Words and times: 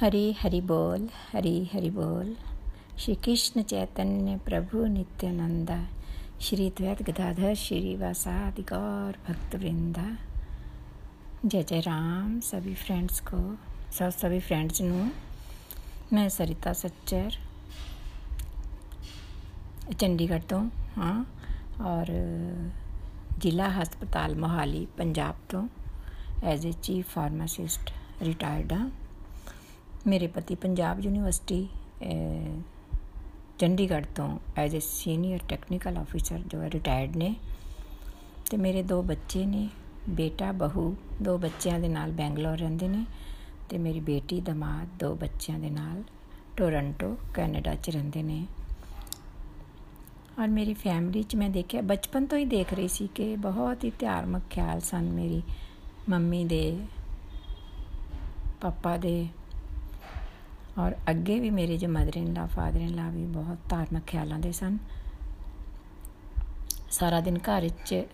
हरि 0.00 0.34
हरि 0.40 0.60
बोल, 0.60 1.08
हरि 1.32 1.70
हरि 1.72 1.90
बोल। 1.90 2.36
श्री 2.98 3.14
कृष्ण 3.14 3.62
चैतन्य 3.62 4.36
प्रभु 4.36 4.84
नित्यानंद। 4.86 5.70
श्री 6.40 6.68
द्वैत 6.70 7.02
गदाधर 7.02 7.54
श्रीवासादि 7.54 8.62
गौर 8.62 9.16
भक्त 9.28 9.54
वृंदा 9.54 10.04
जय 11.44 11.62
जय 11.62 11.80
राम, 11.80 12.40
सभी 12.40 12.74
फ्रेंड्स 12.74 13.20
को, 13.20 13.40
सब, 13.92 14.10
सभी 14.10 14.40
फ्रेंड्स 14.40 14.82
नु। 14.82 15.08
मैं 16.12 16.28
सरिता 16.28 16.72
सच्चर। 16.72 17.38
चंडीगढ़ 19.94 20.42
तो 20.42 20.58
हाँ 20.96 21.40
और 21.80 22.06
जिला 23.38 23.68
हस्पताल 23.68 24.34
मोहाली, 24.34 24.86
पंजाब 24.98 25.40
तो 25.50 25.68
as 26.44 26.66
a 26.66 26.72
chief 26.72 27.14
pharmacist 27.14 27.92
retired 28.22 28.72
हाँ 28.72 28.92
ਮੇਰੇ 30.06 30.26
ਪਤੀ 30.26 30.54
ਪੰਜਾਬ 30.54 31.00
ਯੂਨੀਵਰਸਿਟੀ 31.00 31.66
ਚੰਡੀਗੜ੍ਹ 33.58 34.06
ਤੋਂ 34.14 34.28
as 34.56 34.76
a 34.76 34.80
senior 34.80 35.40
technical 35.48 35.96
officer 35.98 36.42
ਜੋ 36.46 36.60
ਹੈ 36.62 36.68
ਰਿਟਾਇਰਡ 36.70 37.16
ਨੇ। 37.16 37.34
ਤੇ 38.50 38.56
ਮੇਰੇ 38.56 38.82
ਦੋ 38.82 39.00
ਬੱਚੇ 39.02 39.44
ਨੇ, 39.46 39.68
ਬੇਟਾ, 40.08 40.50
ਬਹੂ, 40.52 40.94
ਦੋ 41.22 41.36
ਬੱਚਿਆਂ 41.38 41.78
ਦੇ 41.80 41.88
ਨਾਲ 41.88 42.12
ਬੈਂਗਲੌਰ 42.12 42.58
ਰਹਿੰਦੇ 42.58 42.88
ਨੇ 42.88 43.04
ਤੇ 43.68 43.78
ਮੇਰੀ 43.78 44.00
ਬੇਟੀ 44.00 44.40
ਦਮਾਦ 44.40 44.88
ਦੋ 44.98 45.14
ਬੱਚਿਆਂ 45.14 45.58
ਦੇ 45.58 45.70
ਨਾਲ 45.70 46.02
ਟੋਰਾਂਟੋ, 46.56 47.16
ਕੈਨੇਡਾ 47.34 47.74
'ਚ 47.74 47.90
ਰਹਿੰਦੇ 47.90 48.22
ਨੇ। 48.22 48.44
ਔਰ 50.40 50.48
ਮੇਰੀ 50.48 50.74
ਫੈਮਿਲੀ 50.74 51.22
'ਚ 51.22 51.36
ਮੈਂ 51.36 51.48
ਦੇਖਿਆ, 51.50 51.80
ਬਚਪਨ 51.82 52.26
ਤੋਂ 52.26 52.38
ਹੀ 52.38 52.44
ਦੇਖ 52.44 52.74
ਰਹੀ 52.74 52.88
ਸੀ 52.88 53.08
ਕਿ 53.14 53.34
ਬਹੁਤ 53.40 53.84
ਹੀ 53.84 53.90
ਧਾਰਮਿਕ 54.00 54.42
ਖਿਆਲ 54.50 54.80
ਸਨ 54.80 55.10
ਮੇਰੀ 55.12 55.42
ਮੰਮੀ 56.08 56.44
ਦੇ, 56.44 56.78
ਪਾਪਾ 58.60 58.96
ਦੇ। 58.96 59.26
ਔਰ 60.78 60.94
ਅੱਗੇ 61.10 61.38
ਵੀ 61.40 61.50
ਮੇਰੇ 61.50 61.76
ਜੋ 61.78 61.88
ਮਦਰ 61.88 62.16
ਇਨ 62.16 62.32
ਲਾ 62.32 62.46
ਫਾਦਰ 62.46 62.80
ਇਨ 62.80 62.94
ਲਾ 62.94 63.08
ਵੀ 63.10 63.24
ਬਹੁਤ 63.26 63.58
ਧਾਰਮਿਕ 63.68 64.04
ਖਿਆਲਾਂ 64.06 64.38
ਦੇ 64.38 64.52
ਸਨ। 64.52 64.78
ਸਾਰਾ 66.90 67.20
ਦਿਨ 67.20 67.38
ਘਰ 67.38 67.62
ਵਿੱਚ 67.62 68.06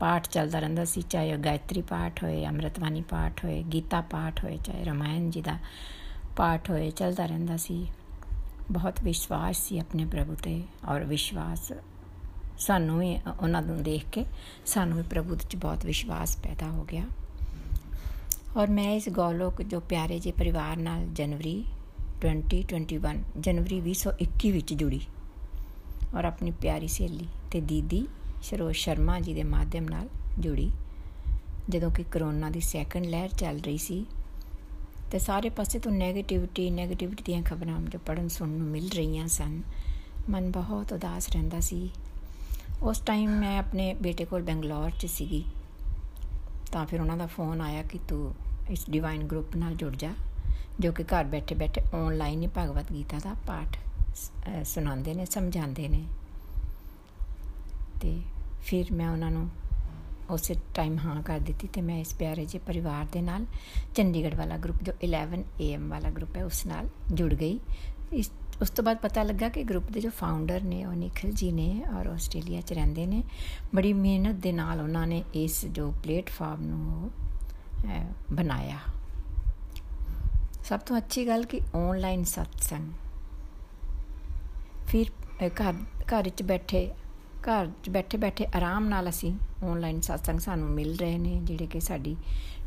ਪਾਠ 0.00 0.26
ਚੱਲਦਾ 0.28 0.58
ਰਹਿੰਦਾ 0.58 0.84
ਸੀ, 0.84 1.02
ਚਾਹੇ 1.02 1.36
ਗਾਇਤਰੀ 1.36 1.82
ਪਾਠ 1.82 2.22
ਹੋਏ 2.22 2.44
ਅੰਮ੍ਰਿਤਵਾਨੀ 2.46 3.00
ਪਾਠ 3.02 3.44
ਹੋਏ, 3.44 3.62
ਗੀਤਾ 3.72 4.00
ਪਾਠ 4.00 4.44
ਹੋਏ, 4.44 4.56
ਚਾਹੇ 4.56 4.84
ਰਮਾਇਣ 4.84 5.30
ਜੀ 5.30 5.42
ਦਾ 5.42 5.58
ਪਾਠ 6.36 6.70
ਹੋਏ, 6.70 6.90
ਚੱਲਦਾ 6.90 7.26
ਰਹਿੰਦਾ 7.26 7.56
ਸੀ। 7.56 7.86
ਬਹੁਤ 8.70 9.00
ਵਿਸ਼ਵਾਸ 9.02 9.56
ਸੀ 9.58 9.78
ਆਪਣੇ 9.78 10.04
ਪ੍ਰਭੂ 10.06 10.34
ਤੇ 10.34 10.62
ਔਰ 10.88 11.04
ਵਿਸ਼ਵਾਸ 11.04 11.72
ਸਾਨੂੰ 12.58 12.98
ਵੀ, 12.98 13.16
ਉਹਨਾਂ 13.40 13.62
ਨੂੰ 13.62 13.82
ਦੇਖ 13.82 14.04
ਕੇ 14.12 14.24
ਸਾਨੂੰ 14.66 14.96
ਵੀ 14.96 15.02
ਪ੍ਰਭੂ 15.10 15.34
ਵਿੱਚ 15.34 15.56
ਬਹੁਤ 15.56 15.84
ਵਿਸ਼ਵਾਸ 15.86 16.36
ਪੈਦਾ 16.36 16.70
ਹੋ 16.70 16.84
ਗਿਆ। 16.84 17.04
ਔਰ 18.56 18.70
ਮੈਂ 18.70 18.90
ਇਸ 18.92 19.08
ਗੌਲੋਕ 19.08 19.62
ਜੋ 19.62 19.80
ਪਿਆਰੇ 19.80 20.18
ਜੇ 20.18 20.32
ਪਰਿਵਾਰ 20.32 20.76
ਨਾਲ 20.76 21.06
ਜਨਵਰੀ 21.12 21.64
2021, 22.20 23.22
ਜਨਵਰੀ 23.40 23.80
2021 23.80 24.50
ਵਿੱਚ 24.50 24.74
ਜੁੜੀ 24.74 25.00
ਔਰ 26.14 26.24
ਆਪਣੀ 26.24 26.50
ਪਿਆਰੀ 26.50 26.88
ਸਹੇਲੀ 26.88 27.26
ਤੇ 27.50 27.60
ਦੀਦੀ 27.60 28.06
ਸ਼ਰੋਜ 28.42 28.74
ਸ਼ਰਮਾ 28.74 29.20
ਜੀ 29.20 29.34
ਦੇ 29.34 29.42
ਮਾਧਿਅਮ 29.42 29.84
ਨਾਲ 29.84 30.08
ਜੁੜੀ। 30.38 30.70
ਜਦੋਂ 31.68 31.90
ਕਿ 31.90 32.04
ਕਰੋਨਾ 32.04 32.50
ਦੀ 32.50 32.60
ਸੈਕੰਡ 32.60 33.06
ਲਹਿਰ 33.06 33.28
ਚੱਲ 33.28 33.58
ਰਹੀ 33.58 33.78
ਸੀ, 33.78 34.06
ਤੇ 35.10 35.18
ਸਾਰੇ 35.18 35.48
ਪਾਸੇ 35.48 35.78
ਤੋਂ 35.78 35.92
네ਗੇਟਿਵਿਟੀ 35.92 36.70
네ਗੇਟਿਵਿਟੀ 36.70 37.22
ਦੀਆਂ 37.22 37.42
ਖਬਰਾਂ 37.42 37.80
ਜੋ 37.80 37.98
ਪੜਨ 37.98 38.28
ਸੁਣਨ 38.28 38.52
ਨੂੰ 38.52 38.66
ਮਿਲ 38.66 38.88
ਰਹੀਆਂ 38.88 39.26
ਸਨ, 39.28 39.62
ਮਨ 40.30 40.50
ਬਹੁਤ 40.50 40.92
ਉਦਾਸ 40.92 41.28
ਰਹਿੰਦਾ 41.28 41.60
ਸੀ। 41.60 41.90
ਉਸ 42.82 42.98
ਟਾਈਮ 42.98 43.30
ਮੈਂ 43.30 43.58
ਆਪਣੇ 43.58 43.94
ਬੇਟੇ 43.94 44.24
ਕੋਲ 44.24 44.42
ਬੰਗਲੌਰ 44.42 44.90
'ਚ 44.90 45.06
ਸੀਗੀ, 45.06 45.44
ਤਾਂ 46.72 46.86
ਫਿਰ 46.86 47.00
ਉਹਨਾਂ 47.00 47.16
ਦਾ 47.16 47.26
ਫੋਨ 47.26 47.60
ਆਇਆ 47.60 47.82
ਕਿ 47.82 47.98
ਤੂੰ 48.08 48.34
ਇਸ 48.70 48.90
ਡਿਵਾਈਨ 48.90 49.22
ਗਰੁੱਪ 49.22 49.56
ਨਾਲ 49.56 49.74
ਜੁੜ 49.74 49.96
ਜਾ। 49.96 50.10
ਜੋ 50.80 50.92
ਕਿ 50.92 51.04
ਘਰ 51.04 51.24
ਬੈਠੇ 51.24 51.54
ਬੈਠੇ 51.54 51.80
ਆਨਲਾਈਨ 51.94 52.42
ਹੀ 52.42 52.48
ਭਗਵਤ 52.58 52.92
ਗੀਤਾ 52.92 53.18
ਦਾ 53.18 53.34
ਪਾਠ 53.46 53.76
ਸੁਣਾਉਂਦੇ 54.64 55.14
ਨੇ, 55.14 55.24
ਸਮਝਾਉਂਦੇ 55.24 55.88
ਨੇ। 55.88 56.04
ਤੇ 58.00 58.20
ਫਿਰ 58.62 58.92
ਮੈਂ 58.92 59.08
ਉਹਨਾਂ 59.10 59.30
ਨੂੰ 59.30 59.48
ਉਸੇ 60.30 60.54
ਟਾਈਮ 60.74 60.98
ਹਾਂ 60.98 61.22
ਕਰ 61.22 61.38
ਦਿੱਤੀ 61.40 61.68
ਤੇ 61.68 61.80
ਮੈਂ 61.80 61.98
ਇਸ 61.98 62.14
ਪਿਆਰੇ 62.14 62.44
ਜਿਹੇ 62.46 62.62
ਪਰਿਵਾਰ 62.66 63.06
ਦੇ 63.12 63.20
ਨਾਲ 63.22 63.46
ਚੰਡੀਗੜ੍ਹ 63.94 64.36
ਵਾਲਾ 64.36 64.56
ਗਰੁੱਪ 64.56 64.82
ਜੋ 64.82 64.92
11 65.04 65.42
AM 65.60 65.88
ਵਾਲਾ 65.88 66.10
ਗਰੁੱਪ 66.10 66.36
ਹੈ, 66.36 66.44
ਉਸ 66.44 66.66
ਨਾਲ 66.66 66.88
ਜੁੜ 67.12 67.32
ਗਈ। 67.34 67.58
ਇਸ, 68.12 68.30
ਉਸ 68.62 68.70
ਤੋਂ 68.70 68.84
ਬਾਅਦ 68.84 68.98
ਪਤਾ 68.98 69.22
ਲੱਗਾ 69.22 69.48
ਕਿ 69.48 69.62
ਗਰੁੱਪ 69.62 69.90
ਦੇ 69.90 70.00
ਜੋ 70.00 70.10
ਫਾਊਂਡਰ 70.10 70.62
ਨੇ 70.62 70.84
ਉਹ 70.84 70.92
ਨਿਖਲ 70.92 71.30
ਜੀ 71.30 71.50
ਨੇ 71.52 71.84
ਔਰ 71.98 72.06
ਆਸਟ੍ਰੇਲੀਆ 72.06 72.60
'ਚ 72.60 72.72
ਰਹਿੰਦੇ 72.72 73.06
ਨੇ। 73.06 73.22
ਬੜੀ 73.74 73.92
ਮਿਹਨਤ 73.92 74.36
ਦੇ 74.36 74.52
ਨਾਲ 74.52 74.80
ਉਹਨਾਂ 74.80 75.06
ਨੇ 75.06 75.22
ਇਸ 75.34 75.64
ਜੋ 75.66 75.90
ਪਲੇਟਫਾਰਮ 76.02 76.62
ਨੂੰ 76.62 77.10
ਬਣਾਇਆ। 78.32 78.78
ਸਭ 80.70 80.80
ਤੋਂ 80.80 80.96
ਅੱਛੀ 80.96 81.26
ਗੱਲ 81.26 81.44
ਕਿ 81.44 81.60
ਆਨਲਾਈਨ 81.74 82.22
ਸਤਸੰਗ 82.24 82.92
ਫਿਰ 84.86 85.10
ਘਰ 85.48 85.74
ਘਰ 86.12 86.22
ਵਿੱਚ 86.22 86.42
ਬੈਠੇ, 86.42 86.86
ਘਰ 87.42 87.70
'ਚ 87.84 87.90
ਬੈਠੇ 87.90 88.18
ਬੈਠੇ 88.18 88.46
ਆਰਾਮ 88.56 88.88
ਨਾਲ 88.88 89.08
ਅਸੀਂ 89.08 89.32
ਆਨਲਾਈਨ 89.64 90.00
ਸਤਸੰਗ 90.00 90.38
ਸਾਨੂੰ 90.38 90.68
ਮਿਲ 90.68 90.96
ਰਹੇ 90.96 91.18
ਨੇ, 91.18 91.40
ਜਿਹੜੇ 91.44 91.66
ਕਿ 91.66 91.80
ਸਾਡੀ 91.80 92.16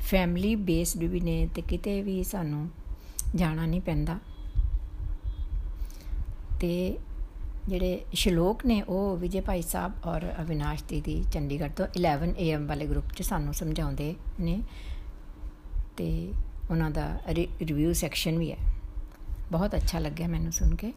ਫੈਮਿਲੀ 0.09 0.55
ਬੇਸਡ 0.55 1.03
ਵੀ 1.03 1.19
ਨੇ 1.19 1.47
ਤੇ 1.55 1.61
ਕਿਤੇ 1.61 2.01
ਵੀ 2.01 2.23
ਸਾਨੂੰ 2.23 2.69
ਜਾਣਾ 3.35 3.65
ਨਹੀਂ 3.65 3.81
ਪੈਂਦਾ। 3.81 4.19
ਤੇ 6.59 6.97
ਜਿਹੜੇ 7.67 8.05
ਸ਼ਲੋਕ 8.13 8.65
ਨੇ, 8.65 8.81
ਉਹ 8.81 9.17
ਵਿਜੇ 9.17 9.41
ਭਾਈ 9.41 9.61
ਸਾਹਿਬ 9.61 10.05
ਔਰ 10.05 10.31
ਅਵਿਨਾਸ਼ 10.41 10.83
ਦੀਦੀ 10.83 11.23
ਚੰਡੀਗੜ੍ਹ 11.33 11.73
ਤੋਂ 11.73 11.87
11 11.97 12.33
AM 12.39 12.67
ਵਾਲੇ 12.67 12.87
ਗਰੁੱਪ 12.87 13.13
'ਚ 13.13 13.21
ਸਾਨੂੰ 13.21 13.53
ਸਮਝਾਉਂਦੇ 13.53 14.15
ਨੇ। 14.39 14.61
ਤੇ 15.97 16.33
ਉਹਨਾਂ 16.71 16.91
ਦਾ 16.91 17.19
ਰਿਵਿਊ 17.29 17.93
ਸੈਕਸ਼ਨ 17.93 18.37
ਵੀ 18.39 18.51
ਹੈ। 18.51 18.57
ਬਹੁਤ 19.51 19.75
ਅੱਛਾ 19.75 19.99
ਲੱਗਿਆ 19.99 20.27
ਮੈਨੂੰ 20.27 20.51
ਸੁਣ 20.51 20.75
ਕੇ। 20.75 20.93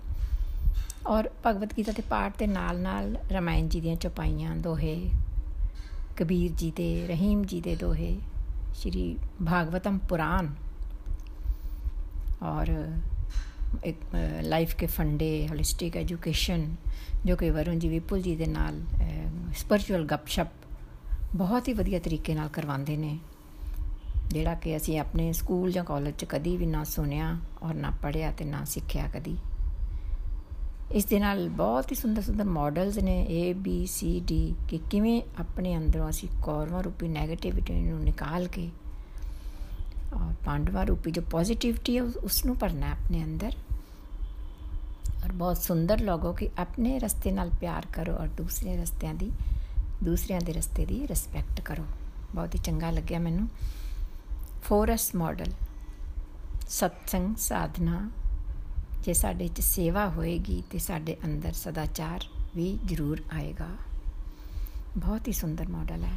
ਔਰ 1.06 1.30
ਭਗਵਤ 1.46 1.74
ਗੀਤਾ 1.76 1.92
ਦੇ 1.92 2.02
ਪਾਠ 2.02 2.38
ਦੇ 2.38 2.46
ਨਾਲ-ਨਾਲ 2.46 3.16
ਰਮਾਇਣ 3.32 3.68
ਜੀ 3.68 3.80
ਦੀਆਂ 3.80 3.96
ਚੌਪਾਈਆਂ, 3.96 4.56
ਦੋਹੇ, 4.56 5.10
ਕਬੀਰ 6.16 6.52
ਜੀ 6.52 6.70
ਦੇ 6.70 7.06
ਰਹੀਮ 7.06 7.44
ਜੀ 7.44 7.60
ਦੇ 7.60 7.76
ਦੋਹੇ, 7.76 8.18
ਸ਼੍ਰੀ 8.74 9.16
ਭਾਗਵਤਮ 9.46 9.98
ਪੁਰਾਨ 9.98 10.54
ਔਰ 12.42 12.92
ਇੱਕ 13.84 13.98
ਲਾਈਫ 14.42 14.74
ਕੇ 14.76 14.86
ਫੰਡੇ 14.86 15.48
ਹੋਲਿਸਟਿਕ 15.48 15.96
ਐਜੂਕੇਸ਼ਨ 15.96 16.74
ਜੋ 17.24 17.36
ਕਿ 17.36 17.50
ਵਰੁਣ 17.50 17.78
ਜੀ 17.78 17.88
ਵਿਪੁਲ 17.88 18.22
ਜੀ 18.22 18.36
ਦੇ 18.36 18.46
ਨਾਲ 18.46 18.80
ਸਪਿਰਚੁਅਲ 19.56 20.04
ਗੱਪਸ਼ਪ 20.04 20.46
ਬਹੁਤ 21.34 21.68
ਹੀ 21.68 21.72
ਵਧੀਆ 21.72 21.98
ਤਰੀਕੇ 21.98 22.34
ਨਾਲ 22.34 22.48
ਕਰਵਾਉਂਦੇ 22.48 22.96
ਨੇ। 22.96 23.18
ਜਿਹੜਾ 24.28 24.54
ਕਿ 24.54 24.76
ਅਸੀਂ 24.76 24.98
ਆਪਣੇ 25.00 25.32
ਸਕੂਲ 25.32 25.72
ਜਾਂ 25.72 25.84
ਕਾਲਜ 25.84 26.14
'ਚ 26.18 26.24
ਕਦੀ 26.24 26.56
ਵੀ 26.56 26.66
ਨਾ 26.66 26.84
ਸੁਣਿਆ 26.84 27.36
ਔਰ 27.62 27.74
ਨਾ 27.74 27.90
ਪੜਿਆ 28.02 28.30
ਤੇ 28.30 28.44
ਨਾ 28.44 28.64
ਸਿੱਖਿਆ 28.64 29.08
ਕਦੀ। 29.14 29.36
ਇਸ 30.92 31.04
ਦੇ 31.04 31.18
ਨਾਲ 31.20 31.48
ਬਹੁਤ 31.48 31.90
ਹੀ 31.92 31.96
ਸੁੰਦਰ 31.96 32.22
ਸੁੰਦਰ 32.22 32.44
ਮਾਡਲਸ 32.44 32.98
ਨੇ 32.98 33.16
A, 33.32 33.58
B, 33.58 33.72
C, 33.84 34.10
D 34.22 34.34
ਕਿ 34.68 34.80
ਕਿਵੇਂ 34.90 35.22
ਆਪਣੇ 35.40 35.76
ਅੰਦਰੋਂ 35.76 36.10
ਅਸੀਂ 36.10 36.28
ਕੌਰਵਾਂ 36.42 36.82
ਰੂਪੀ 36.82 37.06
네ਗੇਟਿਵਿਟੀ 37.06 37.74
ਨੂੰ 37.74 38.00
ਨਿਕਾਲ 38.00 38.46
ਕੇ 38.46 38.70
ਔਰ 40.14 40.34
ਪਾਂਡਵਾ 40.44 40.84
ਰੂਪੀ 40.84 41.10
ਜੋ 41.10 41.22
ਪੋਜ਼ਿਟਿਵਿਟੀ 41.22 41.96
ਹੈ, 41.96 42.02
ਉਸ 42.02 42.44
ਨੂੰ 42.46 42.56
ਭਰਨਾ 42.56 42.90
ਆਪਣੇ 42.92 43.24
ਅੰਦਰ। 43.24 43.52
ਔਰ 45.24 45.32
ਬਹੁਤ 45.32 45.56
ਸੁੰਦਰ 45.56 46.00
ਲੋਗੋ 46.00 46.32
ਕਿ 46.32 46.48
ਆਪਣੇ 46.58 46.98
ਰਸਤੇ 46.98 47.32
ਨਾਲ 47.32 47.50
ਪਿਆਰ 47.60 47.86
ਕਰੋ 47.92 48.12
ਔਰ 48.12 48.28
ਦੂਸਰੇ 48.28 48.76
ਰਸਤਿਆਂ 48.76 49.14
ਦੀ 49.14 49.30
ਦੂਸਰਿਆਂ 50.02 50.40
ਦੇ 50.40 50.52
ਰਸਤੇ 50.52 50.86
ਦੀ 50.86 51.06
ਰਿਸਪੈਕਟ 51.08 51.60
ਕਰੋ। 51.60 51.84
ਬਹੁਤ 52.34 52.54
ਹੀ 52.54 52.60
ਚੰਗਾ 52.64 52.90
ਲੱਗਿਆ 52.90 53.18
ਮੈਨੂੰ। 53.18 53.48
ਫੋਰਸ 54.66 55.14
ਮਾਡਲ 55.14 55.50
ਸਤਸੰਗ 56.68 57.34
ਸਾਧਨਾ 57.36 57.98
ਜੇ 59.02 59.12
ਸਾਡੇ 59.12 59.46
'ਚ 59.48 59.60
ਸੇਵਾ 59.60 60.06
ਹੋਏਗੀ 60.08 60.62
ਤੇ 60.70 60.78
ਸਾਡੇ 60.78 61.16
ਅੰਦਰ 61.24 61.52
ਸਦਾਚਾਰ 61.52 62.24
ਵੀ 62.56 62.66
ਜ਼ਰੂਰ 62.84 63.22
ਆਏਗਾ 63.32 63.68
ਬਹੁਤ 64.96 65.28
ਹੀ 65.28 65.32
ਸੁੰਦਰ 65.32 65.68
ਮਾਡਲ 65.68 66.04
ਹੈ 66.04 66.16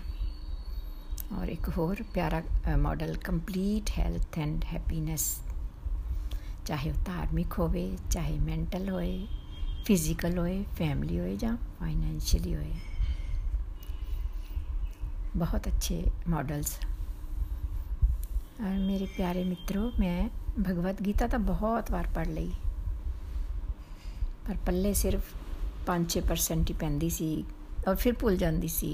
ਔਰ 1.34 1.50
ਇੱਕ 1.50 1.70
ਹੋਰ 1.70 2.04
ਪਿਆਰਾ 2.14 2.42
model 2.78 3.16
complete 3.26 3.92
health 4.00 4.40
and 4.40 4.66
happiness 4.66 5.30
ਚਾਹੇ 6.66 6.92
ਉਹ 6.92 7.04
ਧਾਰਮਿਕ 7.06 7.60
ਹੋਵੇ 7.60 7.90
ਚਾਹੇ 8.12 8.38
ਮੈਂਟਲ 8.40 8.90
ਹੋਏ 8.90 9.28
ਫਿਜ਼ੀਕਲ 9.86 10.40
ਹੋਏ 10.40 10.64
ਫੈਮਿਲੀ 10.78 11.20
ਹੋਏ 11.20 11.36
ਜਾਂ 11.38 11.58
ਫਾਈਨੈਂਸ਼ੀਅਲੀ 11.80 12.56
ਹੋਏ 12.56 12.74
ਬਹੁਤ 15.36 15.68
ਅੱਛੇ 15.68 16.06
ਮਾਡਲਸ 16.30 16.80
ਮੇਰੇ 18.60 19.06
ਪਿਆਰੇ 19.18 19.44
ਮਿੱਤਰੋ 19.44 19.92
ਮੈਂ 20.00 20.30
ਭਗਵਤ 20.60 21.02
ਗੀਤਾ 21.02 21.28
ਤਾਂ 21.28 21.40
ਬਹੁਤ 21.40 21.92
ਵਾਰ 21.92 22.08
ਪੜ੍ਹ 22.08 22.30
ਲਈ 22.30 22.52
ਪਰ 24.48 24.58
ਪੱਲੇ 24.66 24.94
ਸਿਰਫ 24.94 25.34
5-6% 25.86 26.70
ਹੀ 26.70 26.74
ਪੈਂਦੀ 26.80 27.10
ਸੀ 27.10 27.30
ਔਰ 27.88 27.96
ਫਿਰ 27.96 28.14
ਭੁੱਲ 28.20 28.38
ਜਾਂਦੀ 28.38 28.68
ਸੀ 28.68 28.90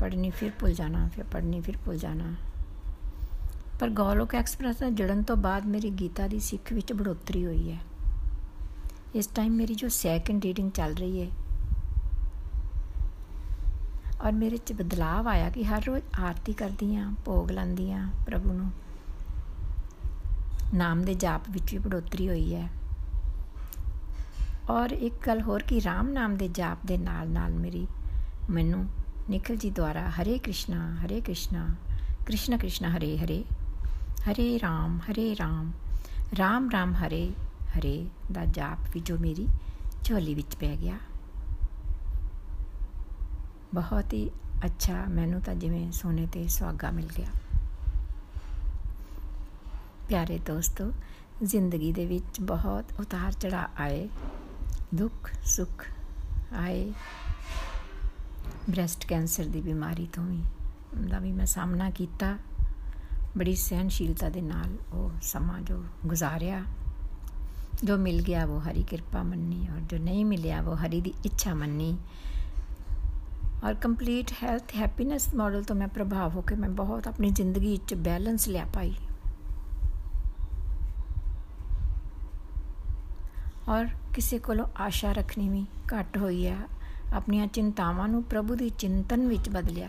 ਪੜ੍ਹਨੀ 0.00 0.30
ਫਿਰ 0.30 0.52
ਭੁੱਲ 0.60 0.74
ਜਾਣਾ 0.74 1.06
ਫਿਰ 1.08 1.24
ਪੜ੍ਹਨੀ 1.24 1.60
ਫਿਰ 1.60 1.76
ਭੁੱਲ 1.84 1.98
ਜਾਣਾ 1.98 2.34
ਪਰ 3.80 3.90
ਗੋਲੋਕ 3.96 4.34
ਐਕਸਪ੍ਰੈਸ 4.34 4.80
ਨਾਲ 4.82 4.90
ਜੁੜਨ 4.92 5.22
ਤੋਂ 5.22 5.36
ਬਾਅਦ 5.38 5.66
ਮੇਰੀ 5.66 5.90
ਗੀਤਾ 5.90 6.28
ਦੀ 6.28 6.38
ਸਿੱਖ 6.40 6.72
ਵਿੱਚ 6.72 6.92
ਬੜੋਤਰੀ 6.92 7.44
ਹੋਈ 7.44 7.70
ਹੈ 7.70 7.78
ਇਸ 9.14 9.26
ਟਾਈਮ 9.26 9.52
ਮੇਰੀ 9.52 9.74
ਜੋ 9.74 9.88
ਸੈਕੰਡ 9.88 10.44
ਰੀਡਿੰਗ 10.44 10.70
ਚੱਲ 10.70 10.94
ਰਹੀ 10.94 11.20
ਹੈ 11.22 11.47
ਔਰ 14.20 14.32
ਮੇਰੇ 14.32 14.56
'ਚ 14.56 14.72
ਬਦਲਾਅ 14.72 15.26
ਆਇਆ 15.26 15.50
ਕਿ 15.50 15.64
ਹਰ 15.64 15.84
ਰੋਜ਼ 15.84 16.04
ਆਰਤੀ 16.20 16.52
ਕਰਦੀ 16.52 16.96
ਆ 16.96 17.10
ਭੋਗ 17.24 17.50
ਲਾਂਦੀ 17.50 17.90
ਆ 17.92 18.00
ਪ੍ਰਭੂ 18.26 18.52
ਨੂੰ। 18.52 18.70
ਨਾਮ 20.74 21.02
ਦੇ 21.04 21.14
ਜਾਪ 21.14 21.42
ਵਿੱਚ 21.50 21.72
ਵੀ 21.72 21.78
ਬੜੋਤਰੀ 21.78 22.28
ਹੋਈ 22.28 22.54
ਹੈ। 22.54 22.68
ਔਰ 24.70 24.90
ਇੱਕ 24.90 25.14
ਗੱਲ 25.26 25.40
ਹੋਰ 25.40 25.62
ਕਿ 25.62 25.80
ਰਾਮ 25.82 26.08
ਨਾਮ 26.08 26.36
ਦੇ 26.36 26.48
ਜਾਪ 26.48 26.78
ਦੇ 26.86 26.96
ਨਾਲ 26.98 27.28
ਨਾਲ 27.28 27.52
ਮੇਰੀ, 27.52 27.86
ਮੈਨੂੰ 28.50 28.86
ਨਿਖਲ 29.30 29.56
ਜੀ 29.56 29.70
ਦੁਆਰਾ 29.70 30.08
ਹਰੇ 30.10 30.38
ਕ੍ਰਿਸ਼ਨਾ 30.38 30.94
ਹਰੇ 30.94 31.20
ਕ੍ਰਿਸ਼ਨਾ, 31.20 31.68
ਕ੍ਰਿਸ਼ਨ 32.26 32.56
ਕ੍ਰਿਸ਼ਨ 32.56 32.86
ਹਰੇ 32.86 33.16
ਹਰੇ 33.18 33.44
ਹਰੇ 34.30 34.58
ਰਾਮ 34.62 34.98
ਹਰੇ 35.00 35.34
ਰਾਮ 35.36 35.72
ਰਾਮ 36.38 36.70
ਰਾਮ 36.70 36.94
ਹਰੇ 36.94 37.30
ਹਰੇ 37.78 38.06
ਦਾ 38.32 38.44
ਜਾਪ 38.44 38.78
ਵੀ 38.94 39.00
ਜੋ 39.00 39.16
ਮੇਰੀ 39.18 39.46
ਝੋਲੀ 40.04 40.34
ਵਿੱਚ 40.34 40.56
ਪੈ 40.56 40.76
ਗਿਆ। 40.76 40.98
ਬਹੁਤ 43.74 44.12
ਹੀ 44.12 44.30
ਅੱਛਾ 44.64 45.04
ਮੈਨੂੰ 45.08 45.40
ਤਾਂ 45.40 45.54
ਜਿਵੇਂ 45.54 45.92
ਸੋਨੇ 45.92 46.26
ਤੇ 46.26 46.46
ਸੁਹਾਗਾ 46.48 46.90
ਮਿਲ 46.90 47.08
ਗਿਆ। 47.18 47.26
ਪਿਆਰੇ 50.08 50.38
ਦੋਸਤੋ, 50.38 50.92
ਜ਼ਿੰਦਗੀ 51.42 51.92
ਦੇ 51.92 52.06
ਵਿੱਚ 52.06 52.40
ਬਹੁਤ 52.40 53.00
ਉਤਾਰ 53.00 53.32
ਚੜਾ 53.32 53.68
ਆਏ, 53.78 54.08
ਦੁੱਖ, 54.94 55.30
ਸੁੱਖ 55.44 55.86
ਆਏ, 56.52 56.92
ਬ੍ਰੈਸਟ 58.70 59.06
ਕੈਂਸਰ 59.06 59.44
ਦੀ 59.44 59.60
ਬਿਮਾਰੀ 59.60 60.06
ਤੋਂ 60.06 60.24
ਵੀ, 60.24 60.42
ਦਾ 61.08 61.18
ਵੀ 61.18 61.32
ਮੈਂ 61.32 61.46
ਸਾਹਮਣਾ 61.46 61.90
ਕੀਤਾ। 61.90 62.36
ਬੜੀ 63.36 63.54
ਸਹਿਨਸ਼ੀਲਤਾ 63.54 64.28
ਦੇ 64.28 64.40
ਨਾਲ 64.40 64.76
ਉਹ 64.92 65.10
ਸਮਾਂ 65.22 65.60
ਜੋ 65.60 65.84
ਗੁਜ਼ਾਰਿਆ, 66.06 66.62
ਜੋ 67.84 67.96
ਮਿਲ 67.96 68.22
ਗਿਆ 68.22 68.44
ਉਹ 68.44 68.60
ਹਰੀ 68.60 68.82
ਕਿਰਪਾ 68.82 69.22
ਮੰਨੀ 69.22 69.68
ਔਰ 69.74 69.80
ਜੋ 69.80 69.98
ਨਹੀਂ 69.98 70.24
ਮਿਲਿਆ 70.24 70.60
ਉਹ 70.60 70.76
ਹਰੀ 70.76 71.00
ਦੀ 71.00 71.14
ਇੱਛਾ 71.24 71.54
ਮੰਨੀ। 71.54 71.96
ਔਰ 73.64 73.74
ਕੰਪਲੀਟ 73.74 74.32
ਹੈਲਥ 74.42 74.74
ਹੈਪੀਨੈਸ 74.76 75.28
ਮਾਡਲ 75.34 75.62
ਤੋਂ 75.62 75.76
ਮੈਂ 75.76 75.88
ਪ੍ਰਭਾਵ 75.88 76.34
ਹੋ 76.34 76.40
ਕੇ 76.40 76.54
ਮੈਂ 76.54 76.68
ਬਹੁਤ 76.70 77.08
ਆਪਣੀ 77.08 77.30
ਜ਼ਿੰਦਗੀ 77.30 77.76
'ਚ 77.76 77.94
ਬੈਲੈਂਸ 77.94 78.48
ਲਿਆ 78.48 78.64
ਪਾਈ। 78.64 78.94
ਔਰ 83.68 83.86
ਕਿਸੇ 84.14 84.38
ਕੋਲੋਂ 84.38 84.66
ਆਸ਼ਾ 84.80 85.12
ਰੱਖਣੀ 85.12 85.48
ਵੀ 85.48 85.64
ਘੱਟ 85.92 86.16
ਹੋਈ 86.18 86.46
ਹੈ। 86.46 86.58
ਆਪਣੀਆਂ 87.12 87.46
ਚਿੰਤਾਵਾਂ 87.46 88.08
ਨੂੰ 88.08 88.22
ਪ੍ਰਭੂ 88.22 88.54
ਦੀ 88.54 88.68
ਚਿੰਤਨ 88.78 89.26
ਵਿੱਚ 89.28 89.48
ਬਦਲਿਆ 89.48 89.88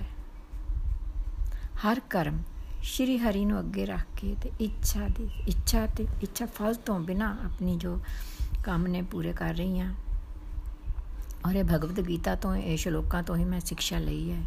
ਹਰ 1.86 2.00
ਕਰਮ 2.10 2.42
ਸ਼੍ਰੀ 2.84 3.18
ਹਰੀ 3.18 3.46
ਨੂੰ 3.46 3.60
ਅੱਗੇ 3.60 3.86
ਰੱਖ 3.86 4.06
ਕੇ 4.18 4.36
ਤੇ 4.42 4.52
ਇੱਛਾ 4.60 5.08
ਦੀ, 5.08 5.30
ਇੱਛਾ 5.48 5.86
ਤੇ, 5.88 6.08
ਇੱਛਾ 6.24 6.46
ਫਲ 6.46 6.74
ਤੋਂ 6.86 7.00
ਬਿਨਾ 7.00 7.30
ਆਪਣੀ 7.46 7.76
ਜੋ 7.76 8.00
ਕੰਮ 8.64 8.88
ਨੇ 8.88 9.02
ਪੂਰੇ 9.02 9.34
ਕਰ 9.34 9.54
ਰਹੀ 9.56 9.80
ਹਾਂ 9.80 9.94
ਔਰ 11.48 11.56
ਇਹ 11.56 11.64
ਭਗਵਦ 11.64 12.08
ਗੀਤਾ 12.08 12.36
ਤੋਂ 12.36 12.56
ਇਹ 12.56 12.78
ਸ਼ਲੋਕਾਂ 12.78 13.24
ਤੋਂ 13.24 13.36
ਹੀ 13.36 13.46
ਮੈਂ 13.46 13.60
ਸਿੱਖਿਆ 13.60 14.00
ਲਈ 14.00 14.32
ਹੈ। 14.32 14.42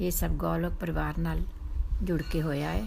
ਇਹ 0.00 0.10
ਸਭ 0.10 0.28
ਗੋਲਕ 0.28 0.72
ਪਰਿਵਾਰ 0.72 1.18
ਨਾਲ 1.18 1.40
ਜੁੜ 2.02 2.22
ਕੇ 2.22 2.42
ਹੋਇਆ 2.42 2.70
ਹੈ। 2.70 2.86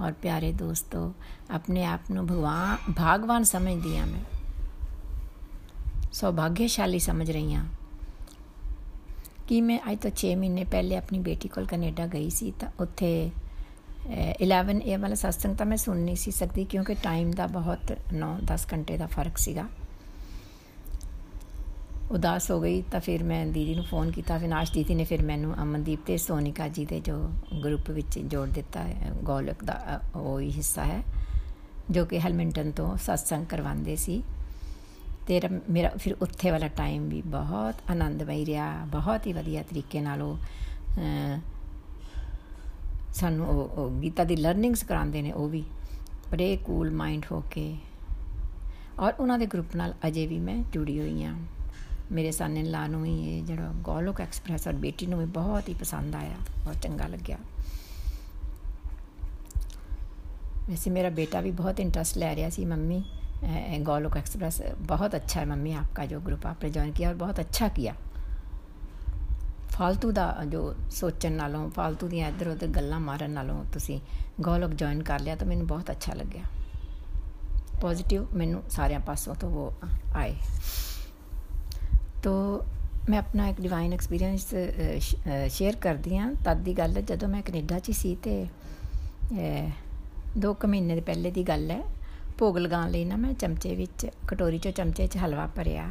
ਔਰ 0.00 0.12
ਪਿਆਰੇ 0.12 0.52
ਦੋਸਤੋ, 0.52 1.14
ਆਪਣੇ 1.50 1.84
ਆਪ 1.84 2.00
ਨੂੰ 2.10 2.26
ਭਗਵਾਨ, 2.26 2.92
ਭਾਗਵਾਨ 2.92 3.44
ਸਮਝਦੀ 3.44 3.96
ਆ 3.96 4.04
ਮੈਂ। 4.04 4.20
ਸੌਭਾਗਿਆਸ਼ਾਲੀ 6.12 6.98
ਸਮਝ 6.98 7.30
ਰਹੀ 7.30 7.54
ਹਾਂ। 7.54 7.64
ਕਿ 9.48 9.60
ਮੈਂ 9.60 9.78
ਅੱਜ 9.92 9.98
ਤੋਂ 9.98 10.10
6 10.10 10.34
ਮਹੀਨੇ 10.36 10.64
ਪਹਿਲੇ 10.64 10.96
ਆਪਣੀ 10.96 11.18
ਬੇਟੀ 11.18 11.48
ਕੋਲ 11.48 11.66
ਕੈਨੇਡਾ 11.66 12.06
ਗਈ 12.06 12.30
ਸੀ 12.30 12.50
ਤਾਂ 12.50 12.70
ਉੱਥੇ 12.80 13.30
11 14.42 14.80
ਏ 14.84 14.96
ਵਾਲਾ 14.96 15.14
ਸਤਸੰਗ 15.14 15.56
ਤਾਂ 15.56 15.66
ਮੈਂ 15.66 15.76
ਸੁਣ 15.76 15.96
ਨਹੀਂ 15.96 16.16
ਸੀ 16.16 16.30
ਸਕਦੀ 16.30 16.64
ਕਿਉਂਕਿ 16.64 16.94
ਟਾਈਮ 16.94 17.30
ਦਾ 17.30 17.46
ਬਹੁਤ 17.46 17.92
9-10 18.14 18.66
ਘੰਟੇ 18.72 18.96
ਦਾ 18.96 19.06
ਫ਼ਰਕ 19.06 19.38
ਸੀਗਾ। 19.38 19.68
ਉਦਾਸ 22.10 22.50
ਹੋ 22.50 22.60
ਗਈ 22.60 22.80
ਤਾਂ 22.82 23.00
ਫਿਰ 23.00 23.22
ਮੈਂ 23.24 23.44
ਦੀਦੀ 23.46 23.74
ਨੂੰ 23.74 23.84
ਫੋਨ 23.84 24.10
ਕੀਤਾ 24.10 24.36
ਵਿਨਾਸ਼ 24.38 24.72
ਦੀਦੀ 24.72 24.94
ਨੇ 24.94 25.04
ਫਿਰ 25.04 25.22
ਮੈਨੂੰ 25.22 25.54
ਅਮਨਦੀਪ 25.62 26.00
ਤੇ 26.06 26.16
ਸੋਨਿਕਾ 26.16 26.66
ਜੀ 26.68 26.84
ਦੇ 26.84 27.00
ਜੋ 27.00 27.16
ਗਰੁੱਪ 27.64 27.90
ਵਿੱਚ 27.90 28.18
ਜੋੜ 28.18 28.48
ਦਿੱਤਾ 28.48 28.82
ਹੈ, 28.82 29.12
ਗੋਲਕ 29.22 29.64
ਦਾ 29.64 30.00
ਉਹ 30.16 30.40
ਹੀ 30.40 30.50
ਹਿੱਸਾ 30.50 30.84
ਹੈ, 30.84 31.02
ਜੋ 31.90 32.04
ਕਿ 32.04 32.20
ਹੈਲਮਿੰਟਨ 32.20 32.70
ਤੋਂ 32.70 32.96
ਸਤਸੰਗ 32.96 33.46
ਕਰਵਾਉਂਦੇ 33.46 33.96
ਸੀ। 33.96 34.22
ਤੇ 35.26 35.40
ਮੇਰਾ 35.70 35.90
ਫਿਰ 35.96 36.16
ਉੱਥੇ 36.22 36.50
ਵਾਲਾ 36.50 36.68
ਟਾਈਮ 36.68 37.08
ਵੀ 37.08 37.22
ਬਹੁਤ 37.22 37.90
ਆਨੰਦਮਈ 37.90 38.44
ਰਿਹਾ, 38.46 38.84
ਬਹੁਤ 38.86 39.26
ਹੀ 39.26 39.32
ਵਧੀਆ 39.32 39.62
ਤਰੀਕੇ 39.62 40.00
ਨਾਲ 40.00 40.22
ਉਹ 40.22 40.38
ਸਾਨੂੰ 43.14 43.46
ਉਹ 43.48 43.90
ਗੀਤਾ 44.00 44.24
ਦੀ 44.24 44.36
ਲਰਨਿੰਗਸ 44.36 44.82
ਕਰਾਉਂਦੇ 44.82 45.22
ਨੇ 45.22 45.32
ਉਹ 45.32 45.48
ਵੀ, 45.48 45.64
ਬੜੇ 46.32 46.56
ਕੂਲ 46.56 46.90
ਮਾਈਂਡ 46.90 47.24
ਹੋ 47.32 47.42
ਕੇ। 47.50 47.74
ਔਰ 48.98 49.12
ਉਹਨਾਂ 49.20 49.38
ਦੇ 49.38 49.46
ਗਰੁੱਪ 49.46 49.76
ਨਾਲ 49.76 49.94
ਅਜੇ 50.06 50.26
ਵੀ 50.26 50.38
ਮੈਂ 50.38 50.56
ਜੁੜੀ 50.72 50.98
ਹੋਈ 51.00 51.24
ਹਾਂ। 51.24 51.34
ਮੇਰੇ 52.11 52.31
ਸਾਨੇ 52.31 52.63
ਲਾ 52.63 52.85
ਨੂੰ 52.87 53.01
ਵੀ 53.01 53.13
ਇਹ 53.27 53.43
ਜਿਹੜਾ 53.43 53.71
ਗੋਲੋਕ 53.81 54.21
ਐਕਸਪ੍ਰੈਸ 54.21 54.67
ਔਰ 54.67 54.73
ਬੇਟੀ 54.77 55.05
ਨੂੰ 55.05 55.19
ਵੀ 55.19 55.25
ਬਹੁਤ 55.33 55.69
ਹੀ 55.69 55.73
ਪਸੰਦ 55.73 56.15
ਆਇਆ 56.15 56.37
ਬਹੁਤ 56.63 56.81
ਚੰਗਾ 56.81 57.07
ਲੱਗਿਆ 57.07 57.37
ਵੈਸੇ 60.69 60.89
ਮੇਰਾ 60.89 61.09
ਬੇਟਾ 61.11 61.41
ਵੀ 61.41 61.51
ਬਹੁਤ 61.51 61.79
ਇੰਟਰਸਟ 61.79 62.17
ਲੈ 62.17 62.35
ਰਿਹਾ 62.35 62.49
ਸੀ 62.49 62.65
ਮੰਮੀ 62.65 63.03
गोलोक 63.81 64.15
एक्सप्रेस 64.17 64.61
बहुत 64.81 65.15
अच्छा 65.15 65.39
है 65.39 65.45
मम्मी 65.47 65.73
आपका 65.73 66.05
जो 66.05 66.19
ग्रुप 66.19 66.45
आपने 66.47 66.69
ज्वाइन 66.71 66.91
किया 66.93 67.09
और 67.09 67.15
बहुत 67.17 67.39
अच्छा 67.39 67.67
किया 67.69 67.93
ਫਾਲਤੂ 69.71 70.11
ਦਾ 70.11 70.25
ਜੋ 70.45 70.59
ਸੋਚਣ 70.91 71.31
ਨਾਲੋਂ 71.31 71.69
ਫਾਲਤੂ 71.69 72.07
ਦੀਆਂ 72.07 72.27
ਇੱਧਰ 72.29 72.47
ਉੱਧਰ 72.47 72.67
ਗੱਲਾਂ 72.67 72.99
ਮਾਰਨ 72.99 73.31
ਨਾਲੋਂ 73.31 73.63
ਤੁਸੀਂ 73.73 73.99
ਗੋਲਕ 74.41 74.73
ਜੁਆਇਨ 74.73 75.01
ਕਰ 75.03 75.19
ਲਿਆ 75.19 75.35
ਤਾਂ 75.35 75.47
ਮੈਨੂੰ 75.47 75.67
ਬਹੁਤ 75.67 75.91
ਅੱਛਾ 75.91 76.13
ਲੱਗਿਆ 76.13 76.43
ਪੋਜ਼ਿਟਿਵ 77.81 78.27
ਮੈਨੂੰ 78.33 78.61
ਸਾਰਿਆਂ 78.69 78.99
ਪਾਸੋਂ 78.99 79.35
ਤੋਂ 79.35 79.49
ਉਹ 79.51 79.87
ਆਏ 80.15 80.35
ਤੋ 82.22 82.32
ਮੈਂ 83.10 83.18
ਆਪਣਾ 83.18 83.46
ਇੱਕ 83.48 83.60
ਡਿਵਾਈਨ 83.60 83.92
ਐਕਸਪੀਰੀਅੰਸ 83.92 84.46
ਸ਼ੇਅਰ 85.50 85.76
ਕਰਦੀ 85.76 86.16
ਹਾਂ। 86.16 86.32
ਤਦ 86.44 86.62
ਦੀ 86.64 86.72
ਗੱਲ 86.78 86.96
ਹੈ, 86.96 87.00
ਜਦੋਂ 87.02 87.28
ਮੈਂ 87.28 87.42
ਕੈਨੇਡਾ 87.42 87.78
'ਚ 87.78 87.90
ਸੀ 87.90 88.14
ਤੇ 88.22 88.46
2 90.38 90.54
ਮਹੀਨੇ 90.66 90.94
ਦੇ 90.94 91.00
ਪਹਿਲੇ 91.00 91.30
ਦੀ 91.30 91.42
ਗੱਲ 91.48 91.70
ਹੈ। 91.70 91.82
ਭੋਗ 92.38 92.58
ਲਗਾਉਣ 92.58 92.90
ਲਈ 92.90 93.04
ਨਾ 93.04 93.16
ਮੈਂ 93.16 93.32
ਚਮਚੇ 93.34 93.74
ਵਿੱਚ, 93.74 94.06
ਕਟੋਰੀ 94.28 94.58
'ਚ 94.58 94.68
ਚਮਚੇ 94.68 95.06
'ਚ 95.06 95.16
ਹਲਵਾ 95.16 95.46
ਭਰਿਆ 95.56 95.88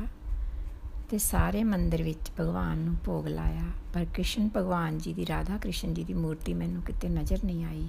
ਤੇ 1.09 1.17
ਸਾਰੇ 1.17 1.63
ਮੰਦਿਰ 1.63 2.03
ਵਿੱਚ 2.03 2.31
ਭਗਵਾਨ 2.39 2.77
ਨੂੰ 2.77 2.95
ਭੋਗ 3.05 3.27
ਲਾਇਆ। 3.27 3.63
ਪਰ 3.93 4.05
ਕ੍ਰਿਸ਼ਨ 4.13 4.49
ਭਗਵਾਨ 4.57 4.97
ਜੀ 4.97 5.13
ਦੀ, 5.13 5.25
ਰਾਧਾ 5.25 5.57
ਕ੍ਰਿਸ਼ਨ 5.57 5.93
ਜੀ 5.93 6.03
ਦੀ 6.03 6.13
ਮੂਰਤੀ 6.13 6.53
ਮੈਨੂੰ 6.53 6.81
ਕਿਤੇ 6.81 7.09
ਨਜ਼ਰ 7.09 7.43
ਨਹੀਂ 7.45 7.65
ਆਈ। 7.65 7.85